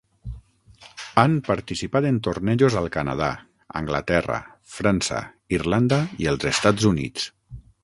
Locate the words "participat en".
1.49-2.17